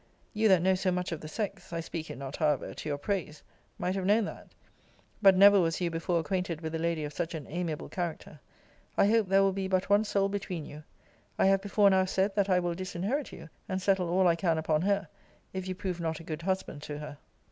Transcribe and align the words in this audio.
You 0.33 0.47
that 0.47 0.63
know 0.63 0.73
so 0.73 0.91
much 0.91 1.11
of 1.11 1.21
the 1.21 1.27
sex 1.27 1.71
(I 1.71 1.79
speak 1.79 2.09
it 2.09 2.17
not, 2.17 2.37
however, 2.37 2.73
to 2.73 2.89
your 2.89 2.97
praise) 2.97 3.43
might 3.77 3.93
have 3.93 4.07
known 4.07 4.25
that. 4.25 4.51
But 5.21 5.37
never 5.37 5.61
was 5.61 5.79
you 5.79 5.91
before 5.91 6.19
acquainted 6.19 6.59
with 6.61 6.73
a 6.73 6.79
lady 6.79 7.03
of 7.03 7.13
such 7.13 7.35
an 7.35 7.45
amiable 7.47 7.87
character. 7.87 8.39
I 8.97 9.05
hope 9.07 9.27
there 9.27 9.43
will 9.43 9.53
be 9.53 9.67
but 9.67 9.91
one 9.91 10.03
soul 10.03 10.27
between 10.27 10.65
you. 10.65 10.81
I 11.37 11.45
have 11.45 11.61
before 11.61 11.91
now 11.91 12.05
said, 12.05 12.33
that 12.35 12.49
I 12.49 12.57
will 12.59 12.73
disinherit 12.73 13.31
you, 13.31 13.49
and 13.69 13.79
settle 13.79 14.09
all 14.09 14.25
I 14.27 14.35
can 14.35 14.57
upon 14.57 14.81
her, 14.81 15.07
if 15.53 15.67
you 15.67 15.75
prove 15.75 15.99
not 16.01 16.19
a 16.19 16.23
good 16.23 16.41
husband 16.41 16.81
to 16.81 16.97
her. 16.97 17.19